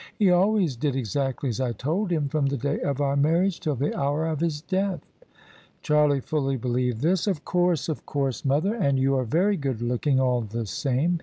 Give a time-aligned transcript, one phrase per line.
[0.17, 3.75] He always did exactly as I told him from the day of our marriage till
[3.75, 5.05] the hour of his death."
[5.83, 10.19] Charlie fully believed this." Of course, of course, mother: and you are very good looking,
[10.19, 11.19] all the same.